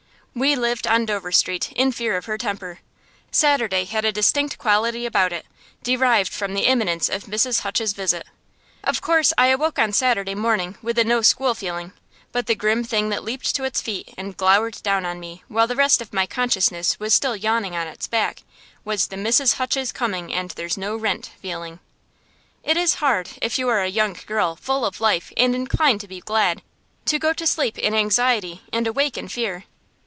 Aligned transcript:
We 0.33 0.55
lived, 0.55 0.87
on 0.87 1.05
Dover 1.07 1.33
Street, 1.33 1.73
in 1.73 1.91
fear 1.91 2.15
of 2.15 2.23
her 2.23 2.37
temper. 2.37 2.79
Saturday 3.33 3.83
had 3.83 4.05
a 4.05 4.13
distinct 4.13 4.57
quality 4.57 5.05
about 5.05 5.33
it, 5.33 5.45
derived 5.83 6.31
from 6.31 6.53
the 6.53 6.67
imminence 6.67 7.09
of 7.09 7.25
Mrs. 7.25 7.59
Hutch's 7.59 7.91
visit. 7.91 8.25
Of 8.81 9.01
course 9.01 9.33
I 9.37 9.47
awoke 9.47 9.77
on 9.77 9.91
Saturday 9.91 10.33
morning 10.33 10.77
with 10.81 10.95
the 10.95 11.03
no 11.03 11.21
school 11.21 11.53
feeling; 11.53 11.91
but 12.31 12.47
the 12.47 12.55
grim 12.55 12.85
thing 12.85 13.09
that 13.09 13.25
leaped 13.25 13.53
to 13.57 13.65
its 13.65 13.81
feet 13.81 14.13
and 14.17 14.37
glowered 14.37 14.81
down 14.83 15.05
on 15.05 15.19
me, 15.19 15.43
while 15.49 15.67
the 15.67 15.75
rest 15.75 16.01
of 16.01 16.13
my 16.13 16.25
consciousness 16.25 16.97
was 16.97 17.13
still 17.13 17.35
yawning 17.35 17.75
on 17.75 17.87
its 17.89 18.07
back, 18.07 18.43
was 18.85 19.07
the 19.07 19.17
Mrs. 19.17 19.55
Hutch 19.55 19.75
is 19.75 19.91
coming 19.91 20.31
and 20.33 20.51
there's 20.51 20.77
no 20.77 20.95
rent 20.95 21.31
feeling. 21.41 21.81
It 22.63 22.77
is 22.77 22.95
hard, 23.03 23.31
if 23.41 23.59
you 23.59 23.67
are 23.67 23.81
a 23.83 23.89
young 23.89 24.15
girl, 24.27 24.55
full 24.55 24.85
of 24.85 25.01
life 25.01 25.33
and 25.35 25.53
inclined 25.53 25.99
to 25.99 26.07
be 26.07 26.21
glad, 26.21 26.61
to 27.07 27.19
go 27.19 27.33
to 27.33 27.45
sleep 27.45 27.77
in 27.77 27.93
anxiety 27.93 28.61
and 28.71 28.87
awake 28.87 29.17
in 29.17 29.27
fear. 29.27 29.65